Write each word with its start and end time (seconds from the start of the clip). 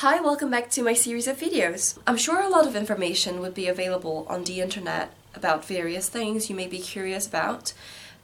Hi, 0.00 0.18
welcome 0.18 0.48
back 0.48 0.70
to 0.70 0.82
my 0.82 0.94
series 0.94 1.28
of 1.28 1.36
videos. 1.36 1.98
I'm 2.06 2.16
sure 2.16 2.40
a 2.40 2.48
lot 2.48 2.66
of 2.66 2.74
information 2.74 3.38
would 3.40 3.52
be 3.52 3.66
available 3.66 4.24
on 4.30 4.44
the 4.44 4.62
internet 4.62 5.12
about 5.34 5.66
various 5.66 6.08
things 6.08 6.48
you 6.48 6.56
may 6.56 6.66
be 6.66 6.78
curious 6.78 7.26
about, 7.26 7.74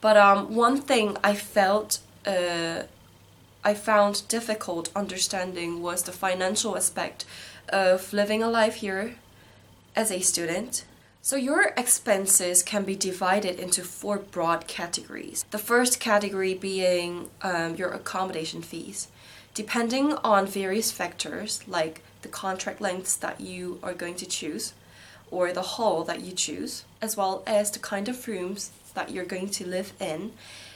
but 0.01 0.17
um, 0.17 0.55
one 0.55 0.77
thing 0.77 1.17
I 1.23 1.35
felt 1.35 1.99
uh, 2.25 2.85
I 3.63 3.75
found 3.75 4.27
difficult 4.27 4.89
understanding 4.95 5.83
was 5.83 6.01
the 6.01 6.11
financial 6.11 6.75
aspect 6.75 7.25
of 7.69 8.11
living 8.11 8.41
a 8.41 8.49
life 8.49 8.77
here 8.77 9.13
as 9.95 10.09
a 10.09 10.21
student. 10.21 10.83
So 11.21 11.35
your 11.35 11.73
expenses 11.77 12.63
can 12.63 12.85
be 12.85 12.95
divided 12.95 13.59
into 13.59 13.83
four 13.83 14.17
broad 14.17 14.65
categories. 14.65 15.45
The 15.51 15.59
first 15.59 15.99
category 15.99 16.55
being 16.55 17.29
um, 17.43 17.75
your 17.75 17.91
accommodation 17.91 18.63
fees. 18.63 19.09
Depending 19.57 20.13
on 20.17 20.45
various 20.45 20.91
factors 20.91 21.67
like 21.67 22.03
the 22.21 22.27
contract 22.27 22.79
lengths 22.79 23.15
that 23.15 23.41
you 23.41 23.79
are 23.81 23.95
going 23.95 24.13
to 24.13 24.27
choose 24.27 24.73
or 25.31 25.51
the 25.51 25.73
hall 25.73 26.03
that 26.03 26.21
you 26.21 26.31
choose, 26.31 26.85
as 27.01 27.17
well 27.17 27.41
as 27.47 27.71
the 27.71 27.79
kind 27.79 28.07
of 28.07 28.27
rooms 28.27 28.69
that 28.93 29.09
you're 29.09 29.25
going 29.25 29.49
to 29.49 29.65
live 29.65 29.93
in, 29.99 30.31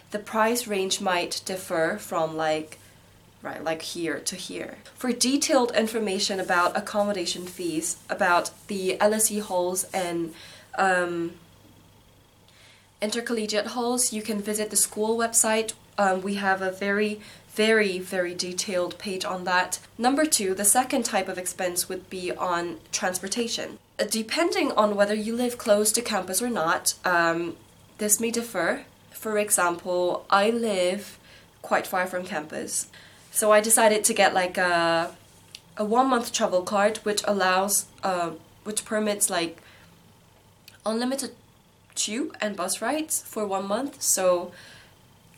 the 0.10 0.18
price 0.18 0.66
range 0.66 1.00
might 1.00 1.44
differ 1.46 2.00
from 2.00 2.36
like 2.36 2.80
right 3.44 3.64
like 3.64 3.84
here 3.84 4.20
to 4.22 4.36
here. 4.36 4.78
For 4.96 5.12
detailed 5.12 5.72
information 5.76 6.40
about 6.40 6.76
accommodation 6.76 7.46
fees, 7.46 7.98
about 8.10 8.50
the 8.66 8.98
LSE 9.00 9.44
halls 9.44 9.84
and 9.94 10.34
um, 10.76 11.34
intercollegiate 13.00 13.68
halls, 13.68 14.12
you 14.12 14.24
can 14.24 14.42
visit 14.42 14.72
the 14.72 14.76
school 14.76 15.16
website. 15.16 15.74
Um, 16.00 16.22
we 16.24 16.34
have 16.36 16.64
a 16.64 16.72
very 16.72 17.20
very, 17.54 18.00
very 18.00 18.34
detailed 18.34 18.98
page 18.98 19.26
on 19.26 19.44
that. 19.44 19.80
Number 19.98 20.26
two, 20.26 20.54
the 20.54 20.66
second 20.66 21.04
type 21.04 21.28
of 21.28 21.38
expense 21.38 21.90
would 21.90 22.10
be 22.10 22.32
on 22.32 22.80
transportation. 22.92 23.78
Uh, 24.00 24.06
depending 24.10 24.72
on 24.72 24.96
whether 24.96 25.14
you 25.14 25.36
live 25.36 25.58
close 25.58 25.92
to 25.94 26.02
campus 26.02 26.42
or 26.42 26.50
not, 26.50 26.94
um, 27.04 27.58
this 27.98 28.20
may 28.20 28.32
differ. 28.32 28.86
For 29.12 29.38
example, 29.38 30.26
I 30.30 30.50
live 30.50 31.20
quite 31.62 31.86
far 31.86 32.08
from 32.08 32.26
campus, 32.26 32.88
so 33.32 33.52
I 33.52 33.62
decided 33.62 34.04
to 34.06 34.14
get 34.14 34.34
like 34.34 34.58
a, 34.58 35.16
a 35.78 35.86
one 35.86 36.08
month 36.08 36.32
travel 36.32 36.64
card, 36.64 36.98
which 36.98 37.22
allows, 37.28 37.86
uh, 38.02 38.32
which 38.64 38.86
permits 38.86 39.30
like 39.30 39.62
unlimited 40.86 41.32
tube 41.96 42.36
and 42.42 42.56
bus 42.56 42.82
rides 42.82 43.22
for 43.22 43.46
one 43.46 43.68
month. 43.68 44.02
So 44.02 44.52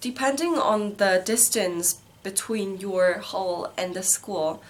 depending 0.03 0.57
on 0.57 0.95
the 0.95 1.21
distance 1.23 2.01
between 2.23 2.77
your 2.77 3.19
hall 3.19 3.71
and 3.77 3.93
the 3.93 4.03
school, 4.03 4.61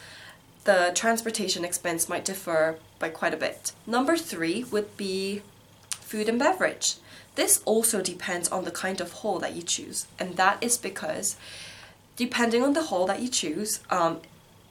the 0.66 0.92
transportation 0.94 1.66
expense 1.66 2.08
might 2.08 2.24
differ 2.24 2.78
by 3.00 3.10
quite 3.10 3.34
a 3.34 3.38
bit. 3.38 3.72
Number 3.88 4.16
three 4.16 4.64
would 4.66 4.96
be 4.96 5.42
food 5.90 6.30
and 6.30 6.38
beverage. 6.38 6.98
This 7.34 7.64
also 7.66 8.00
depends 8.00 8.48
on 8.50 8.64
the 8.64 8.70
kind 8.70 9.02
of 9.02 9.12
hall 9.12 9.40
that 9.40 9.56
you 9.56 9.64
choose, 9.64 10.06
and 10.20 10.38
that 10.38 10.62
is 10.62 10.78
because 10.78 11.36
depending 12.16 12.62
on 12.62 12.74
the 12.74 12.84
hall 12.84 13.08
that 13.08 13.20
you 13.20 13.28
choose, 13.28 13.80
um, 13.90 14.22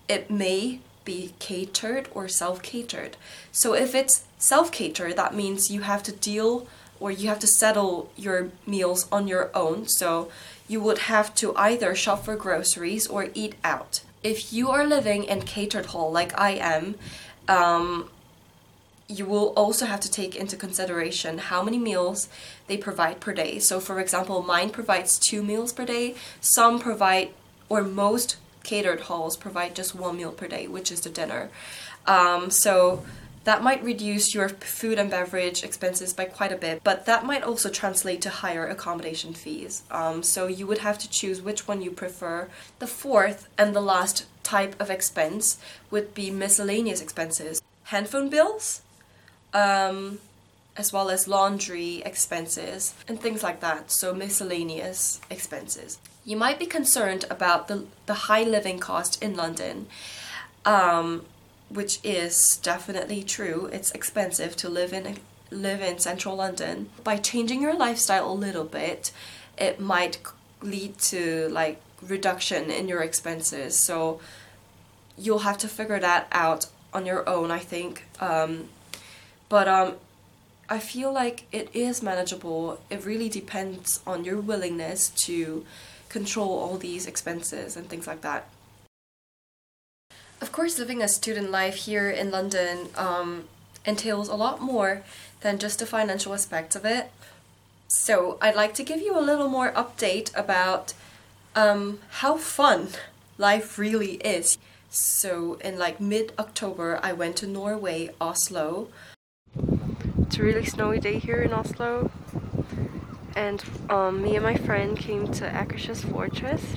it 0.08 0.30
may 0.30 0.78
be 1.04 1.34
catered 1.40 2.08
or 2.14 2.28
self 2.28 2.62
catered. 2.62 3.16
So 3.50 3.74
if 3.74 3.96
it's 3.96 4.22
self 4.38 4.70
catered, 4.70 5.16
that 5.16 5.34
means 5.34 5.72
you 5.72 5.80
have 5.80 6.04
to 6.04 6.12
deal 6.12 6.68
or 7.02 7.10
you 7.10 7.28
have 7.28 7.40
to 7.40 7.46
settle 7.48 8.08
your 8.16 8.50
meals 8.64 9.08
on 9.10 9.26
your 9.26 9.50
own. 9.54 9.88
So 9.88 10.30
you 10.68 10.80
would 10.80 10.98
have 10.98 11.34
to 11.36 11.54
either 11.56 11.94
shop 11.96 12.24
for 12.24 12.36
groceries 12.36 13.08
or 13.08 13.28
eat 13.34 13.56
out. 13.64 14.02
If 14.22 14.52
you 14.52 14.70
are 14.70 14.86
living 14.86 15.24
in 15.24 15.42
catered 15.42 15.86
hall 15.86 16.12
like 16.12 16.38
I 16.38 16.50
am, 16.50 16.94
um, 17.48 18.08
you 19.08 19.26
will 19.26 19.48
also 19.56 19.84
have 19.86 19.98
to 20.00 20.10
take 20.10 20.36
into 20.36 20.56
consideration 20.56 21.38
how 21.38 21.60
many 21.62 21.76
meals 21.76 22.28
they 22.68 22.76
provide 22.76 23.18
per 23.18 23.32
day. 23.32 23.58
So, 23.58 23.80
for 23.80 23.98
example, 23.98 24.40
mine 24.42 24.70
provides 24.70 25.18
two 25.18 25.42
meals 25.42 25.72
per 25.72 25.84
day. 25.84 26.14
Some 26.40 26.78
provide, 26.78 27.30
or 27.68 27.82
most 27.82 28.36
catered 28.62 29.00
halls 29.00 29.36
provide 29.36 29.74
just 29.74 29.94
one 29.94 30.16
meal 30.16 30.30
per 30.30 30.46
day, 30.46 30.68
which 30.68 30.92
is 30.92 31.00
the 31.00 31.10
dinner. 31.10 31.50
Um, 32.06 32.50
so, 32.50 33.04
that 33.44 33.62
might 33.62 33.82
reduce 33.82 34.34
your 34.34 34.48
food 34.48 34.98
and 34.98 35.10
beverage 35.10 35.64
expenses 35.64 36.12
by 36.12 36.26
quite 36.26 36.52
a 36.52 36.56
bit, 36.56 36.82
but 36.84 37.06
that 37.06 37.24
might 37.24 37.42
also 37.42 37.68
translate 37.68 38.22
to 38.22 38.30
higher 38.30 38.66
accommodation 38.66 39.34
fees. 39.34 39.82
Um, 39.90 40.22
so 40.22 40.46
you 40.46 40.66
would 40.66 40.78
have 40.78 40.98
to 40.98 41.10
choose 41.10 41.42
which 41.42 41.66
one 41.66 41.82
you 41.82 41.90
prefer. 41.90 42.48
The 42.78 42.86
fourth 42.86 43.48
and 43.58 43.74
the 43.74 43.80
last 43.80 44.26
type 44.42 44.80
of 44.80 44.90
expense 44.90 45.58
would 45.90 46.14
be 46.14 46.30
miscellaneous 46.30 47.00
expenses, 47.00 47.62
handphone 47.84 48.28
bills, 48.28 48.82
um, 49.52 50.20
as 50.76 50.92
well 50.92 51.10
as 51.10 51.28
laundry 51.28 52.02
expenses 52.04 52.94
and 53.06 53.20
things 53.20 53.42
like 53.42 53.60
that. 53.60 53.90
So 53.90 54.14
miscellaneous 54.14 55.20
expenses. 55.30 55.98
You 56.24 56.36
might 56.36 56.58
be 56.58 56.66
concerned 56.66 57.24
about 57.28 57.68
the, 57.68 57.86
the 58.06 58.14
high 58.14 58.44
living 58.44 58.78
cost 58.78 59.22
in 59.22 59.36
London. 59.36 59.86
Um, 60.64 61.26
which 61.72 61.98
is 62.04 62.58
definitely 62.62 63.22
true. 63.22 63.68
It's 63.72 63.90
expensive 63.92 64.56
to 64.56 64.68
live 64.68 64.92
in 64.92 65.16
live 65.50 65.82
in 65.82 65.98
central 65.98 66.36
London. 66.36 66.90
By 67.04 67.18
changing 67.18 67.60
your 67.60 67.74
lifestyle 67.74 68.30
a 68.30 68.32
little 68.32 68.64
bit, 68.64 69.12
it 69.58 69.80
might 69.80 70.18
lead 70.62 70.98
to 70.98 71.48
like 71.48 71.80
reduction 72.00 72.70
in 72.70 72.88
your 72.88 73.02
expenses. 73.02 73.78
So 73.78 74.20
you'll 75.16 75.40
have 75.40 75.58
to 75.58 75.68
figure 75.68 76.00
that 76.00 76.26
out 76.32 76.66
on 76.92 77.06
your 77.06 77.28
own, 77.28 77.50
I 77.50 77.58
think. 77.58 78.04
Um, 78.20 78.68
but 79.48 79.68
um, 79.68 79.94
I 80.68 80.78
feel 80.78 81.12
like 81.12 81.46
it 81.52 81.68
is 81.74 82.02
manageable. 82.02 82.80
It 82.90 83.04
really 83.04 83.28
depends 83.28 84.00
on 84.06 84.24
your 84.24 84.40
willingness 84.40 85.10
to 85.26 85.64
control 86.08 86.58
all 86.58 86.78
these 86.78 87.06
expenses 87.06 87.76
and 87.76 87.88
things 87.88 88.06
like 88.06 88.22
that. 88.22 88.48
Of 90.52 90.56
course, 90.56 90.78
living 90.78 91.00
a 91.00 91.08
student 91.08 91.50
life 91.50 91.76
here 91.76 92.10
in 92.10 92.30
London 92.30 92.90
um, 92.94 93.44
entails 93.86 94.28
a 94.28 94.34
lot 94.34 94.60
more 94.60 95.02
than 95.40 95.58
just 95.58 95.78
the 95.78 95.86
financial 95.86 96.34
aspects 96.34 96.76
of 96.76 96.84
it. 96.84 97.10
So, 97.88 98.36
I'd 98.38 98.54
like 98.54 98.74
to 98.74 98.84
give 98.84 99.00
you 99.00 99.18
a 99.18 99.24
little 99.24 99.48
more 99.48 99.72
update 99.72 100.30
about 100.36 100.92
um, 101.56 102.00
how 102.20 102.36
fun 102.36 102.88
life 103.38 103.78
really 103.78 104.16
is. 104.16 104.58
So, 104.90 105.54
in 105.64 105.78
like 105.78 106.02
mid 106.02 106.34
October, 106.38 107.00
I 107.02 107.14
went 107.14 107.36
to 107.36 107.46
Norway, 107.46 108.10
Oslo. 108.20 108.88
It's 109.56 110.36
a 110.36 110.42
really 110.42 110.66
snowy 110.66 111.00
day 111.00 111.18
here 111.18 111.40
in 111.40 111.54
Oslo, 111.54 112.10
and 113.34 113.64
um, 113.88 114.20
me 114.20 114.36
and 114.36 114.44
my 114.44 114.56
friend 114.56 114.98
came 114.98 115.32
to 115.32 115.48
Akershus 115.48 116.04
Fortress 116.12 116.76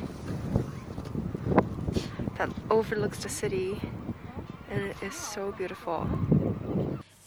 that 2.37 2.49
overlooks 2.69 3.19
the 3.19 3.29
city 3.29 3.79
and 4.69 4.83
it 4.83 4.97
is 5.01 5.15
so 5.15 5.51
beautiful. 5.51 6.07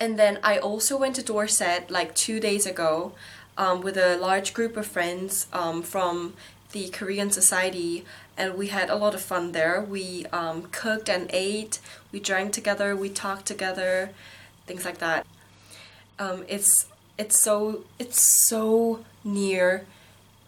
And 0.01 0.19
then 0.19 0.39
I 0.43 0.59
also 0.59 0.97
went 0.97 1.17
to 1.17 1.23
Dorset 1.23 1.91
like 1.91 2.15
two 2.15 2.39
days 2.41 2.67
ago 2.67 3.13
um, 3.57 3.81
with 3.81 3.97
a 3.97 4.17
large 4.17 4.55
group 4.55 4.77
of 4.77 4.87
friends 4.87 5.49
um, 5.53 5.83
from 5.83 6.35
the 6.73 6.89
Korean 6.91 7.31
Society, 7.31 8.05
and 8.37 8.57
we 8.57 8.69
had 8.69 8.91
a 8.91 8.95
lot 8.95 9.15
of 9.15 9.23
fun 9.23 9.53
there. 9.53 9.81
We 9.81 10.27
um, 10.27 10.69
cooked 10.71 11.09
and 11.09 11.29
ate, 11.33 11.81
we 12.13 12.21
drank 12.21 12.53
together, 12.53 12.95
we 12.95 13.09
talked 13.09 13.47
together, 13.47 14.11
things 14.67 14.85
like 14.85 14.99
that. 14.99 15.27
Um, 16.19 16.45
it's 16.49 16.87
it's 17.17 17.41
so 17.43 17.85
it's 17.99 18.21
so 18.21 19.05
near 19.25 19.87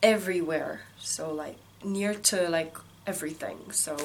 everywhere, 0.02 0.82
so 0.98 1.32
like 1.32 1.56
near 1.82 2.14
to 2.14 2.48
like 2.48 2.76
everything. 3.06 3.72
So 3.72 3.96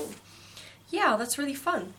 yeah, 0.90 1.16
that's 1.18 1.38
really 1.38 1.54
fun. 1.54 1.94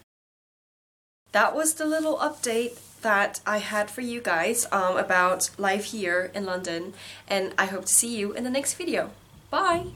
That 1.32 1.54
was 1.54 1.74
the 1.74 1.86
little 1.86 2.16
update 2.18 2.78
that 3.02 3.40
I 3.46 3.58
had 3.58 3.90
for 3.90 4.00
you 4.00 4.20
guys 4.20 4.66
um, 4.72 4.96
about 4.96 5.50
life 5.58 5.86
here 5.86 6.30
in 6.34 6.44
London, 6.44 6.94
and 7.28 7.52
I 7.58 7.66
hope 7.66 7.84
to 7.86 7.92
see 7.92 8.16
you 8.16 8.32
in 8.32 8.44
the 8.44 8.50
next 8.50 8.74
video. 8.74 9.10
Bye! 9.50 9.86